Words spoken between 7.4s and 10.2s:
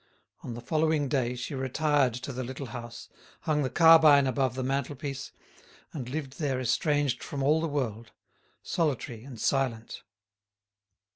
all the world, solitary and silent.